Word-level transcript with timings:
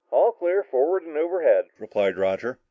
"All 0.09 0.31
clear 0.31 0.63
forward 0.63 1.03
and 1.03 1.15
overhead," 1.15 1.67
replied 1.77 2.17
Roger. 2.17 2.57